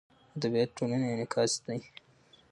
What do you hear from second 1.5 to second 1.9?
دی.